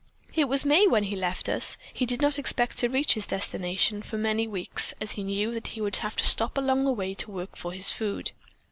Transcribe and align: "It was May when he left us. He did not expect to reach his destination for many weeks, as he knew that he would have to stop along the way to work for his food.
"It 0.33 0.45
was 0.45 0.65
May 0.65 0.87
when 0.87 1.03
he 1.03 1.15
left 1.15 1.47
us. 1.47 1.77
He 1.93 2.07
did 2.07 2.23
not 2.23 2.39
expect 2.39 2.79
to 2.79 2.89
reach 2.89 3.13
his 3.13 3.27
destination 3.27 4.01
for 4.01 4.17
many 4.17 4.47
weeks, 4.47 4.95
as 4.99 5.11
he 5.11 5.21
knew 5.21 5.51
that 5.53 5.67
he 5.67 5.81
would 5.81 5.97
have 5.97 6.15
to 6.15 6.23
stop 6.23 6.57
along 6.57 6.85
the 6.85 6.91
way 6.91 7.13
to 7.13 7.29
work 7.29 7.55
for 7.55 7.71
his 7.71 7.91
food. 7.91 8.31